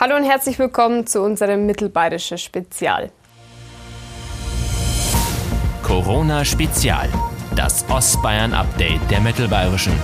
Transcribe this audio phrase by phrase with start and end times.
[0.00, 3.10] Hallo und herzlich willkommen zu unserem Mittelbayerische Spezial.
[5.82, 7.08] Corona Spezial,
[7.56, 9.94] das Ostbayern Update der Mittelbayerischen.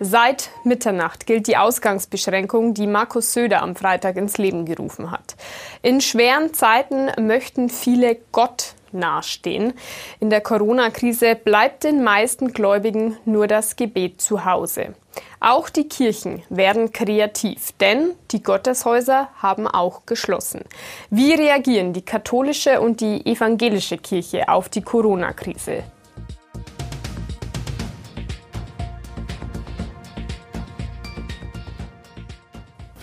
[0.00, 5.34] Seit Mitternacht gilt die Ausgangsbeschränkung, die Markus Söder am Freitag ins Leben gerufen hat.
[5.80, 9.74] In schweren Zeiten möchten viele Gott nahestehen.
[10.20, 14.94] In der Corona-Krise bleibt den meisten Gläubigen nur das Gebet zu Hause.
[15.40, 20.62] Auch die Kirchen werden kreativ, denn die Gotteshäuser haben auch geschlossen.
[21.10, 25.84] Wie reagieren die katholische und die evangelische Kirche auf die Corona-Krise?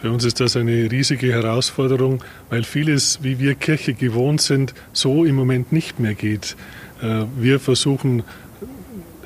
[0.03, 5.23] Für uns ist das eine riesige Herausforderung, weil vieles, wie wir Kirche gewohnt sind, so
[5.23, 6.57] im Moment nicht mehr geht.
[7.01, 8.23] Äh, wir versuchen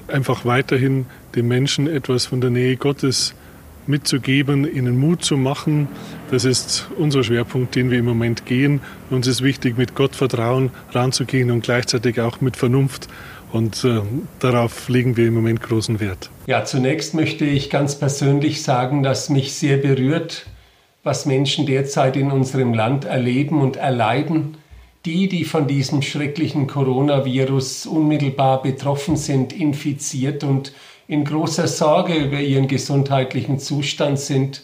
[0.08, 3.34] einfach weiterhin den Menschen etwas von der Nähe Gottes
[3.88, 5.88] mitzugeben, ihnen Mut zu machen.
[6.30, 8.82] Das ist unser Schwerpunkt, den wir im Moment gehen.
[9.10, 13.08] Uns ist wichtig, mit Gottvertrauen ranzugehen und gleichzeitig auch mit Vernunft.
[13.52, 14.02] Und äh,
[14.38, 16.30] darauf legen wir im Moment großen Wert.
[16.46, 20.46] Ja, zunächst möchte ich ganz persönlich sagen, dass mich sehr berührt,
[21.08, 24.58] was Menschen derzeit in unserem Land erleben und erleiden.
[25.06, 30.74] Die, die von diesem schrecklichen Coronavirus unmittelbar betroffen sind, infiziert und
[31.08, 34.64] in großer Sorge über ihren gesundheitlichen Zustand sind,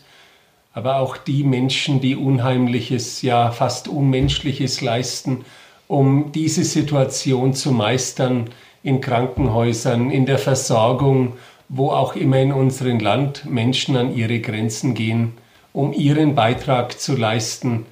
[0.74, 5.46] aber auch die Menschen, die Unheimliches, ja fast Unmenschliches leisten,
[5.88, 8.50] um diese Situation zu meistern
[8.84, 11.38] in Krankenhäusern, in der Versorgung,
[11.70, 15.38] wo auch immer in unserem Land Menschen an ihre Grenzen gehen
[15.74, 17.86] um ihren Beitrag zu leisten,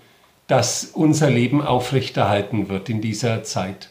[0.47, 3.89] dass unser Leben aufrechterhalten wird in dieser Zeit.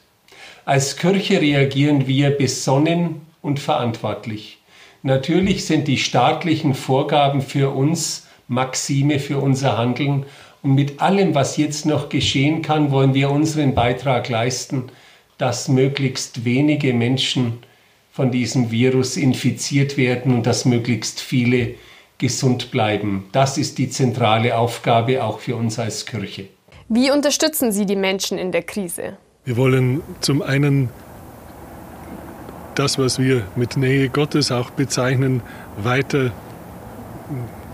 [0.65, 4.59] Als Kirche reagieren wir besonnen und verantwortlich.
[5.03, 10.27] Natürlich sind die staatlichen Vorgaben für uns Maxime für unser Handeln
[10.63, 14.91] und mit allem, was jetzt noch geschehen kann, wollen wir unseren Beitrag leisten,
[15.39, 17.61] dass möglichst wenige Menschen
[18.13, 21.75] von diesem Virus infiziert werden und dass möglichst viele
[22.21, 23.29] gesund bleiben.
[23.33, 26.47] Das ist die zentrale Aufgabe auch für uns als Kirche.
[26.89, 29.17] Wie unterstützen Sie die Menschen in der Krise?
[29.45, 30.91] Wir wollen zum einen
[32.75, 35.43] das, was wir mit Nähe Gottes auch bezeichnen,
[35.83, 36.31] weiter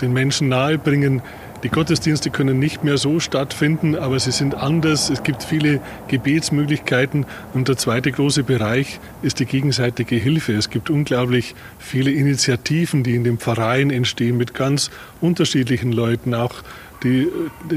[0.00, 1.22] den Menschen nahebringen,
[1.66, 5.10] die Gottesdienste können nicht mehr so stattfinden, aber sie sind anders.
[5.10, 7.26] Es gibt viele Gebetsmöglichkeiten.
[7.54, 10.52] Und der zweite große Bereich ist die gegenseitige Hilfe.
[10.52, 16.54] Es gibt unglaublich viele Initiativen, die in dem Verein entstehen mit ganz unterschiedlichen Leuten, auch
[17.02, 17.26] die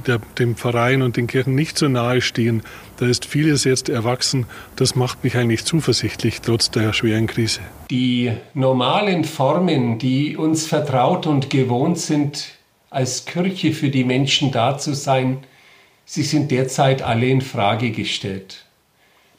[0.06, 2.62] der, dem Verein und den Kirchen nicht so nahe stehen.
[2.98, 4.46] Da ist vieles jetzt erwachsen.
[4.76, 7.62] Das macht mich eigentlich zuversichtlich, trotz der schweren Krise.
[7.90, 12.59] Die normalen Formen, die uns vertraut und gewohnt sind,
[12.90, 15.40] als Kirche für die Menschen da zu sein,
[16.06, 18.66] sie sind derzeit alle in Frage gestellt.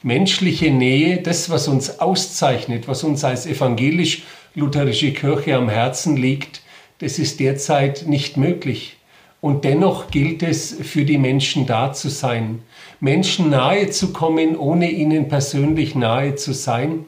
[0.03, 6.61] Menschliche Nähe, das, was uns auszeichnet, was uns als evangelisch-lutherische Kirche am Herzen liegt,
[6.99, 8.97] das ist derzeit nicht möglich.
[9.41, 12.61] Und dennoch gilt es, für die Menschen da zu sein,
[12.99, 17.05] Menschen nahe zu kommen, ohne ihnen persönlich nahe zu sein.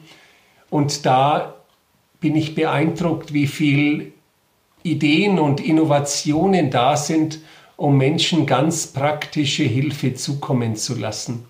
[0.68, 1.54] Und da
[2.20, 4.12] bin ich beeindruckt, wie viel
[4.84, 7.38] Ideen und Innovationen da sind,
[7.76, 11.46] um Menschen ganz praktische Hilfe zukommen zu lassen.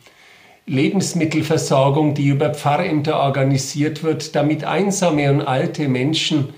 [0.67, 6.55] Lebensmittelversorgung, die über Pfarrämter organisiert wird, damit einsame und alte Menschen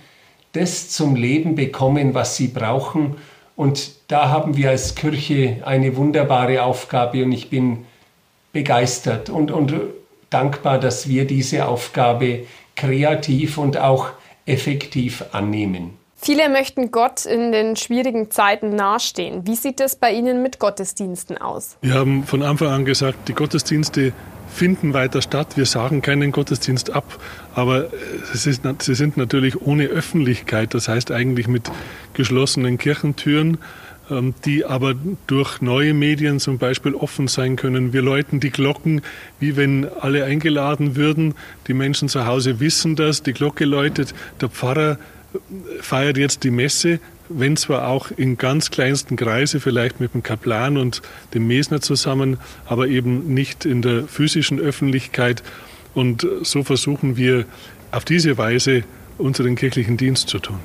[0.52, 3.16] das zum Leben bekommen, was sie brauchen.
[3.56, 7.86] Und da haben wir als Kirche eine wunderbare Aufgabe und ich bin
[8.52, 9.74] begeistert und, und
[10.28, 12.44] dankbar, dass wir diese Aufgabe
[12.74, 14.10] kreativ und auch
[14.44, 16.05] effektiv annehmen.
[16.18, 19.46] Viele möchten Gott in den schwierigen Zeiten nahestehen.
[19.46, 21.76] Wie sieht es bei Ihnen mit Gottesdiensten aus?
[21.82, 24.12] Wir haben von Anfang an gesagt, die Gottesdienste
[24.48, 25.56] finden weiter statt.
[25.56, 27.04] Wir sagen keinen Gottesdienst ab,
[27.54, 27.88] aber
[28.32, 31.70] sie sind natürlich ohne Öffentlichkeit, das heißt eigentlich mit
[32.14, 33.58] geschlossenen Kirchentüren,
[34.10, 34.94] ähm, die aber
[35.26, 37.92] durch neue Medien zum Beispiel offen sein können.
[37.92, 39.02] Wir läuten die Glocken,
[39.38, 41.34] wie wenn alle eingeladen würden.
[41.66, 44.98] Die Menschen zu Hause wissen das, die Glocke läutet, der Pfarrer
[45.80, 50.76] feiert jetzt die Messe, wenn zwar auch in ganz kleinsten Kreise, vielleicht mit dem Kaplan
[50.76, 51.02] und
[51.34, 55.42] dem Mesner zusammen, aber eben nicht in der physischen Öffentlichkeit.
[55.94, 57.44] Und so versuchen wir
[57.90, 58.84] auf diese Weise
[59.18, 60.58] unseren kirchlichen Dienst zu tun.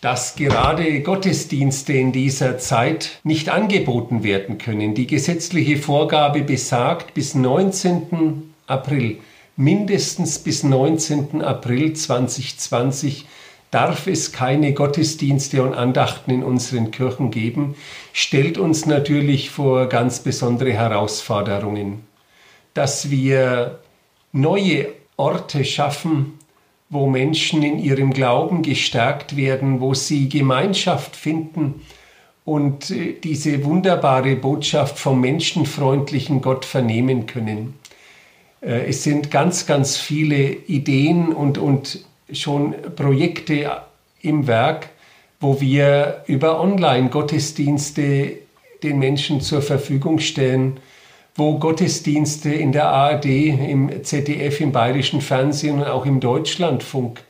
[0.00, 4.94] Dass gerade Gottesdienste in dieser Zeit nicht angeboten werden können.
[4.94, 8.52] Die gesetzliche Vorgabe besagt, bis 19.
[8.66, 9.18] April
[9.56, 11.42] mindestens bis 19.
[11.42, 13.26] April 2020
[13.76, 17.74] darf es keine Gottesdienste und Andachten in unseren Kirchen geben,
[18.14, 22.02] stellt uns natürlich vor ganz besondere Herausforderungen.
[22.72, 23.80] Dass wir
[24.32, 24.88] neue
[25.18, 26.38] Orte schaffen,
[26.88, 31.82] wo Menschen in ihrem Glauben gestärkt werden, wo sie Gemeinschaft finden
[32.46, 37.74] und äh, diese wunderbare Botschaft vom menschenfreundlichen Gott vernehmen können.
[38.62, 43.82] Äh, es sind ganz, ganz viele Ideen und, und schon Projekte
[44.20, 44.88] im Werk,
[45.40, 48.38] wo wir über Online-Gottesdienste
[48.82, 50.78] den Menschen zur Verfügung stellen,
[51.34, 57.22] wo Gottesdienste in der ARD, im ZDF, im bayerischen Fernsehen und auch im Deutschlandfunk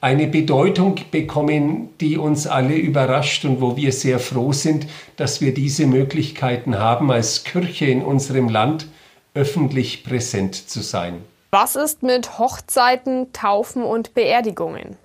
[0.00, 5.52] eine Bedeutung bekommen, die uns alle überrascht und wo wir sehr froh sind, dass wir
[5.52, 8.86] diese Möglichkeiten haben, als Kirche in unserem Land
[9.34, 11.16] öffentlich präsent zu sein.
[11.52, 14.96] Was ist mit Hochzeiten, Taufen und Beerdigungen?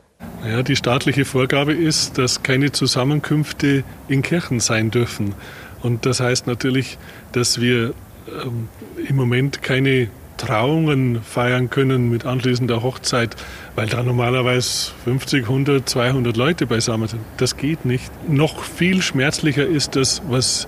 [0.48, 5.34] Ja, die staatliche Vorgabe ist, dass keine Zusammenkünfte in Kirchen sein dürfen.
[5.82, 7.00] Und das heißt natürlich,
[7.32, 7.96] dass wir
[8.28, 8.70] ähm,
[9.08, 13.36] im Moment keine Trauungen feiern können mit anschließender Hochzeit,
[13.74, 17.22] weil da normalerweise 50, 100, 200 Leute beisammen sind.
[17.38, 18.12] Das geht nicht.
[18.30, 20.68] Noch viel schmerzlicher ist das, was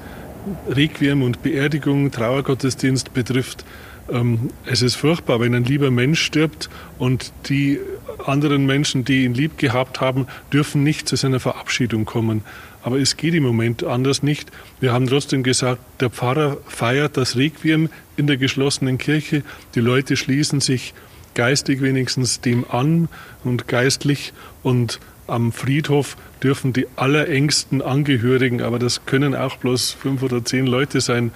[0.68, 3.64] Requiem und Beerdigung, Trauergottesdienst betrifft.
[4.12, 7.80] Ähm, es ist furchtbar, wenn ein lieber Mensch stirbt und die
[8.26, 12.44] anderen Menschen, die ihn lieb gehabt haben, dürfen nicht zu seiner Verabschiedung kommen.
[12.84, 14.50] Aber es geht im Moment anders nicht.
[14.80, 19.44] Wir haben trotzdem gesagt, der Pfarrer feiert das Requiem in der geschlossenen Kirche.
[19.76, 20.94] Die Leute schließen sich
[21.34, 23.10] geistig wenigstens dem an
[23.44, 24.34] und geistlich
[24.64, 30.66] und am Friedhof dürfen die allerengsten Angehörigen, aber das können auch bloß fünf oder zehn
[30.66, 31.32] Leute sein,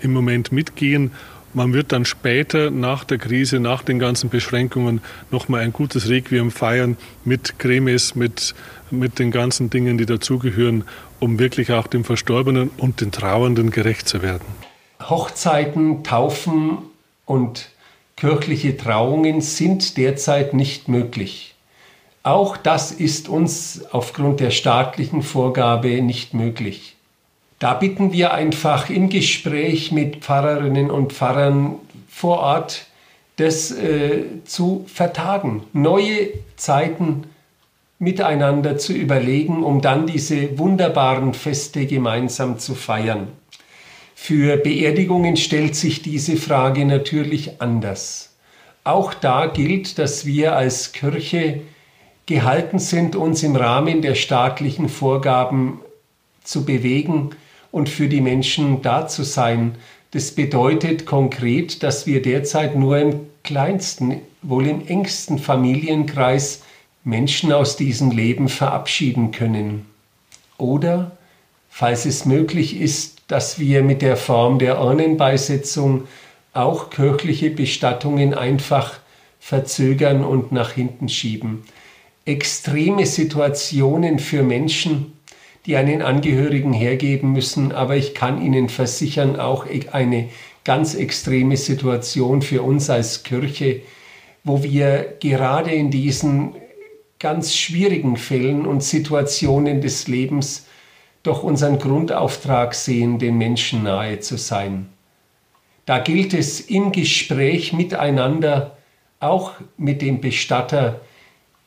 [0.00, 1.12] im Moment mitgehen
[1.56, 5.00] man wird dann später nach der Krise, nach den ganzen Beschränkungen
[5.30, 8.54] nochmal ein gutes Requiem feiern mit Cremes, mit,
[8.90, 10.84] mit den ganzen Dingen, die dazugehören,
[11.18, 14.44] um wirklich auch dem Verstorbenen und den Trauernden gerecht zu werden.
[15.00, 16.76] Hochzeiten, Taufen
[17.24, 17.70] und
[18.16, 21.54] kirchliche Trauungen sind derzeit nicht möglich.
[22.22, 26.95] Auch das ist uns aufgrund der staatlichen Vorgabe nicht möglich.
[27.58, 31.76] Da bitten wir einfach im Gespräch mit Pfarrerinnen und Pfarrern
[32.08, 32.86] vor Ort,
[33.36, 37.24] das äh, zu vertagen, neue Zeiten
[37.98, 43.28] miteinander zu überlegen, um dann diese wunderbaren Feste gemeinsam zu feiern.
[44.14, 48.34] Für Beerdigungen stellt sich diese Frage natürlich anders.
[48.84, 51.62] Auch da gilt, dass wir als Kirche
[52.26, 55.80] gehalten sind, uns im Rahmen der staatlichen Vorgaben
[56.44, 57.30] zu bewegen
[57.76, 59.74] und für die Menschen da zu sein.
[60.12, 66.62] Das bedeutet konkret, dass wir derzeit nur im kleinsten, wohl im engsten Familienkreis
[67.04, 69.84] Menschen aus diesem Leben verabschieden können.
[70.56, 71.18] Oder,
[71.68, 76.04] falls es möglich ist, dass wir mit der Form der Urnenbeisetzung
[76.54, 79.00] auch kirchliche Bestattungen einfach
[79.38, 81.64] verzögern und nach hinten schieben.
[82.24, 85.12] Extreme Situationen für Menschen,
[85.66, 87.72] die einen Angehörigen hergeben müssen.
[87.72, 90.28] Aber ich kann Ihnen versichern, auch e- eine
[90.64, 93.82] ganz extreme Situation für uns als Kirche,
[94.44, 96.54] wo wir gerade in diesen
[97.18, 100.66] ganz schwierigen Fällen und Situationen des Lebens
[101.22, 104.88] doch unseren Grundauftrag sehen, den Menschen nahe zu sein.
[105.84, 108.76] Da gilt es im Gespräch miteinander,
[109.18, 111.00] auch mit dem Bestatter,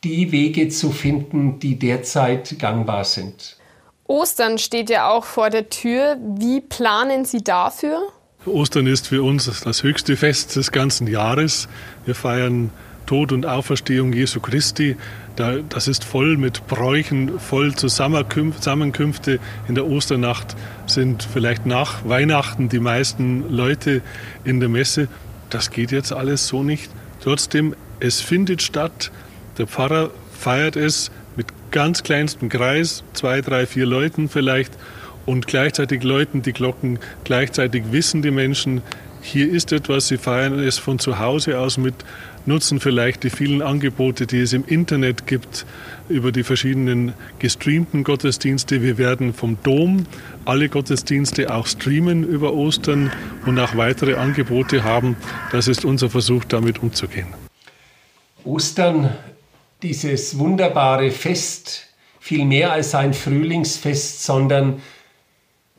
[0.04, 3.59] die Wege zu finden, die derzeit gangbar sind.
[4.10, 6.16] Ostern steht ja auch vor der Tür.
[6.20, 8.00] Wie planen Sie dafür?
[8.44, 11.68] Ostern ist für uns das höchste Fest des ganzen Jahres.
[12.06, 12.70] Wir feiern
[13.06, 14.96] Tod und Auferstehung Jesu Christi.
[15.36, 19.38] Das ist voll mit Bräuchen, voll Zusammenkünfte.
[19.68, 24.02] In der Osternacht sind vielleicht nach Weihnachten die meisten Leute
[24.42, 25.06] in der Messe.
[25.50, 26.90] Das geht jetzt alles so nicht.
[27.22, 29.12] Trotzdem, es findet statt.
[29.56, 31.12] Der Pfarrer feiert es
[31.70, 34.72] ganz kleinstem Kreis, zwei, drei, vier Leuten vielleicht
[35.26, 38.82] und gleichzeitig läuten die Glocken, gleichzeitig wissen die Menschen,
[39.22, 41.94] hier ist etwas, sie feiern es von zu Hause aus mit,
[42.46, 45.66] nutzen vielleicht die vielen Angebote, die es im Internet gibt,
[46.08, 48.82] über die verschiedenen gestreamten Gottesdienste.
[48.82, 50.06] Wir werden vom Dom
[50.46, 53.12] alle Gottesdienste auch streamen über Ostern
[53.44, 55.16] und auch weitere Angebote haben.
[55.52, 57.28] Das ist unser Versuch, damit umzugehen.
[58.42, 59.10] Ostern
[59.82, 61.86] dieses wunderbare Fest
[62.20, 64.82] viel mehr als ein Frühlingsfest, sondern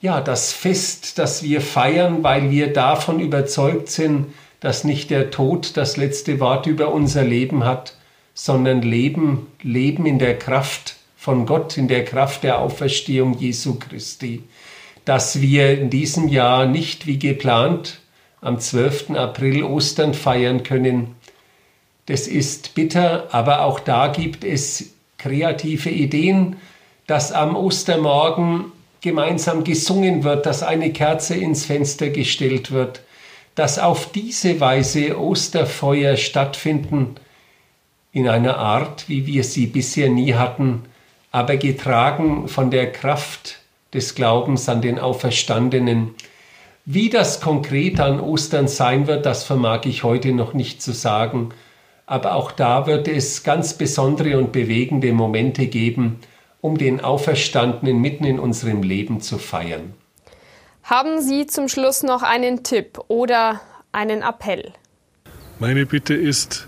[0.01, 5.77] ja, das Fest, das wir feiern, weil wir davon überzeugt sind, dass nicht der Tod
[5.77, 7.95] das letzte Wort über unser Leben hat,
[8.33, 14.43] sondern Leben, Leben in der Kraft von Gott, in der Kraft der Auferstehung Jesu Christi.
[15.05, 17.99] Dass wir in diesem Jahr nicht wie geplant
[18.39, 19.11] am 12.
[19.11, 21.15] April Ostern feiern können,
[22.11, 26.57] das ist bitter, aber auch da gibt es kreative Ideen,
[27.07, 28.65] dass am Ostermorgen
[28.99, 33.01] gemeinsam gesungen wird, dass eine Kerze ins Fenster gestellt wird,
[33.55, 37.15] dass auf diese Weise Osterfeuer stattfinden
[38.11, 40.81] in einer Art, wie wir sie bisher nie hatten,
[41.31, 43.59] aber getragen von der Kraft
[43.93, 46.13] des Glaubens an den Auferstandenen.
[46.83, 51.53] Wie das konkret an Ostern sein wird, das vermag ich heute noch nicht zu sagen,
[52.11, 56.19] aber auch da wird es ganz besondere und bewegende Momente geben,
[56.59, 59.93] um den Auferstandenen mitten in unserem Leben zu feiern.
[60.83, 63.61] Haben Sie zum Schluss noch einen Tipp oder
[63.93, 64.73] einen Appell?
[65.59, 66.67] Meine Bitte ist,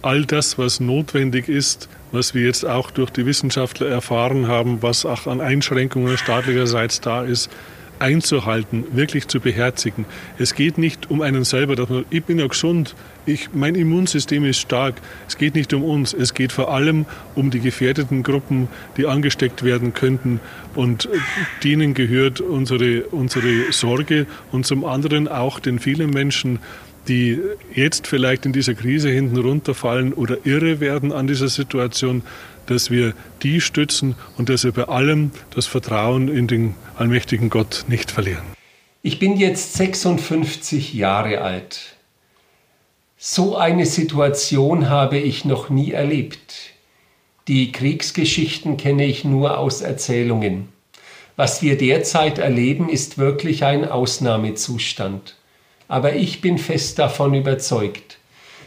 [0.00, 5.04] all das, was notwendig ist, was wir jetzt auch durch die Wissenschaftler erfahren haben, was
[5.04, 7.50] auch an Einschränkungen staatlicherseits da ist,
[7.98, 10.06] einzuhalten, wirklich zu beherzigen.
[10.38, 12.94] Es geht nicht um einen selber, dass man, ich bin ja gesund,
[13.26, 14.96] ich, mein Immunsystem ist stark.
[15.28, 19.62] Es geht nicht um uns, es geht vor allem um die gefährdeten Gruppen, die angesteckt
[19.62, 20.40] werden könnten.
[20.74, 21.08] Und
[21.64, 26.58] denen gehört unsere, unsere Sorge und zum anderen auch den vielen Menschen,
[27.08, 27.38] die
[27.74, 32.22] jetzt vielleicht in dieser Krise hinten runterfallen oder irre werden an dieser Situation,
[32.66, 37.84] dass wir die stützen und dass wir bei allem das Vertrauen in den allmächtigen Gott
[37.88, 38.44] nicht verlieren.
[39.02, 41.96] Ich bin jetzt 56 Jahre alt.
[43.22, 46.54] So eine Situation habe ich noch nie erlebt.
[47.48, 50.70] Die Kriegsgeschichten kenne ich nur aus Erzählungen.
[51.36, 55.36] Was wir derzeit erleben, ist wirklich ein Ausnahmezustand.
[55.86, 58.16] Aber ich bin fest davon überzeugt,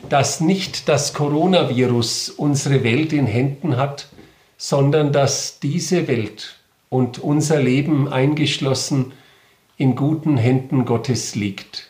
[0.07, 4.07] dass nicht das Coronavirus unsere Welt in Händen hat,
[4.55, 9.13] sondern dass diese Welt und unser Leben eingeschlossen
[9.77, 11.89] in guten Händen Gottes liegt.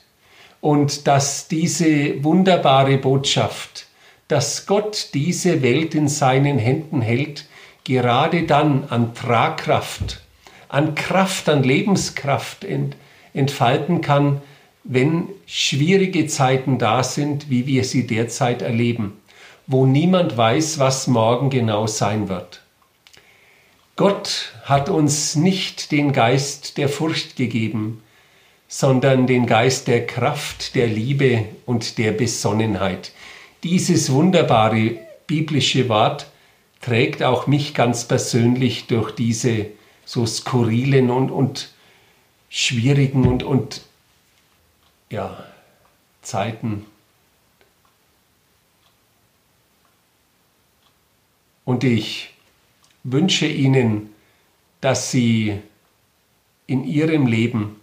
[0.63, 3.88] Und dass diese wunderbare Botschaft,
[4.29, 7.50] dass Gott diese Welt in seinen Händen hält,
[7.84, 10.22] gerade dann an Tragkraft,
[10.70, 12.65] an Kraft, an Lebenskraft
[13.34, 14.41] entfalten kann,
[14.86, 19.17] wenn schwierige Zeiten da sind, wie wir sie derzeit erleben,
[19.67, 22.62] wo niemand weiß, was morgen genau sein wird.
[23.98, 28.01] Gott hat uns nicht den Geist der Furcht gegeben,
[28.73, 33.11] sondern den Geist der Kraft, der Liebe und der Besonnenheit.
[33.61, 36.25] Dieses wunderbare biblische Wort
[36.81, 39.67] trägt auch mich ganz persönlich durch diese
[40.05, 41.69] so skurrilen und, und
[42.49, 43.81] schwierigen und, und
[45.11, 45.45] ja,
[46.23, 46.87] Zeiten.
[51.63, 52.33] Und ich
[53.03, 54.09] wünsche Ihnen,
[54.81, 55.59] dass Sie
[56.65, 57.79] in Ihrem Leben,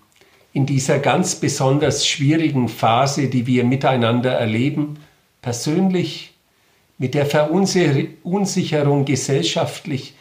[0.52, 4.98] in dieser ganz besonders schwierigen Phase, die wir miteinander erleben,
[5.42, 6.34] persönlich,
[6.98, 10.14] mit der Verunsicherung gesellschaftlich,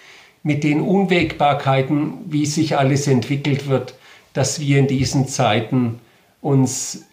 [0.43, 3.95] mit den Unwägbarkeiten, wie sich alles entwickelt wird,
[4.33, 5.99] dass wir in diesen Zeiten
[6.41, 7.05] uns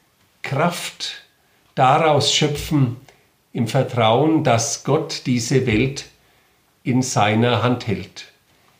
[0.42, 1.24] Kraft
[1.74, 2.96] daraus schöpfen,
[3.52, 6.06] im Vertrauen, dass Gott diese Welt
[6.84, 8.26] in seiner Hand hält.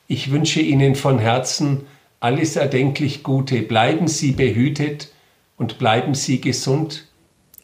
[0.07, 1.87] Ich wünsche Ihnen von Herzen
[2.21, 3.63] alles erdenklich Gute.
[3.63, 5.13] Bleiben Sie behütet
[5.57, 7.07] und bleiben Sie gesund.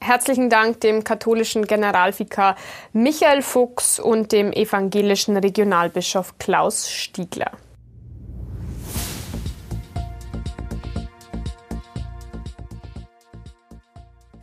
[0.01, 2.57] Herzlichen Dank dem katholischen Generalvikar
[2.93, 7.53] Michael Fuchs und dem evangelischen Regionalbischof Klaus Stiegler.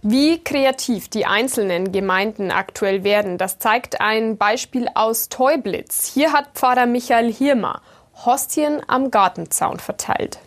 [0.02, 6.10] Wie kreativ die einzelnen Gemeinden aktuell werden, das zeigt ein Beispiel aus Teublitz.
[6.14, 7.82] Hier hat Pfarrer Michael Hirmer
[8.26, 10.40] Hostien am Gartenzaun verteilt.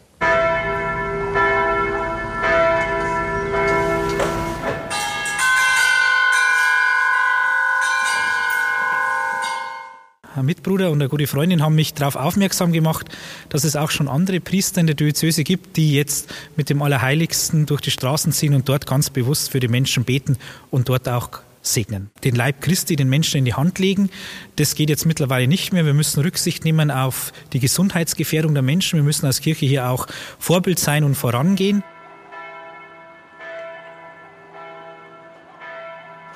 [10.42, 13.06] ein Mitbruder und eine gute Freundin haben mich darauf aufmerksam gemacht,
[13.48, 17.66] dass es auch schon andere Priester in der Diözese gibt, die jetzt mit dem Allerheiligsten
[17.66, 20.36] durch die Straßen ziehen und dort ganz bewusst für die Menschen beten
[20.70, 21.30] und dort auch
[21.62, 22.10] segnen.
[22.24, 24.10] Den Leib Christi den Menschen in die Hand legen,
[24.56, 25.86] das geht jetzt mittlerweile nicht mehr.
[25.86, 28.98] Wir müssen Rücksicht nehmen auf die Gesundheitsgefährdung der Menschen.
[28.98, 30.06] Wir müssen als Kirche hier auch
[30.38, 31.82] Vorbild sein und vorangehen.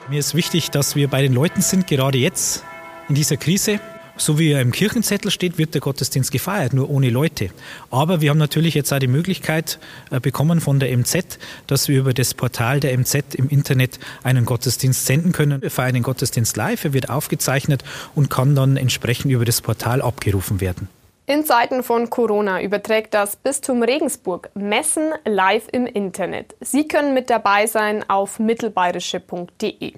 [0.09, 2.63] Mir ist wichtig, dass wir bei den Leuten sind, gerade jetzt
[3.09, 3.81] in dieser Krise
[4.19, 7.51] So wie er im Kirchenzettel steht, wird der Gottesdienst gefeiert, nur ohne Leute.
[7.91, 9.79] Aber wir haben natürlich jetzt auch die Möglichkeit
[10.11, 14.47] äh, bekommen von der MZ, dass wir über das Portal der MZ im Internet einen
[14.47, 15.61] Gottesdienst senden können.
[15.61, 20.01] Wir feiern den Gottesdienst live, er wird aufgezeichnet und kann dann entsprechend über das Portal
[20.01, 20.89] abgerufen werden.
[21.29, 26.55] In Zeiten von Corona überträgt das Bistum Regensburg Messen live im Internet.
[26.61, 29.95] Sie können mit dabei sein auf mittelbayerische.de.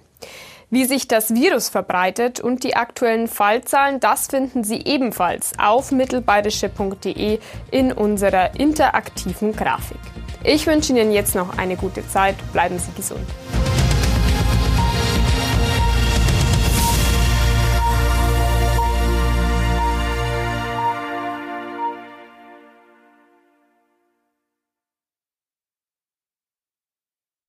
[0.71, 7.39] Wie sich das Virus verbreitet und die aktuellen Fallzahlen, das finden Sie ebenfalls auf mittelbayerische.de
[7.71, 9.97] in unserer interaktiven Grafik.
[10.45, 12.37] Ich wünsche Ihnen jetzt noch eine gute Zeit.
[12.53, 13.27] Bleiben Sie gesund.